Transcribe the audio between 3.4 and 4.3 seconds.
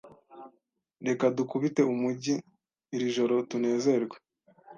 tunezerwe.